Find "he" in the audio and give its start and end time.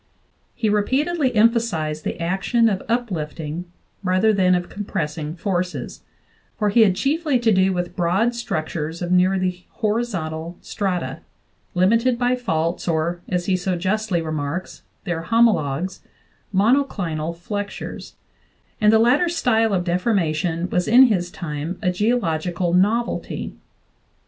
0.55-0.67, 6.69-6.81, 13.45-13.55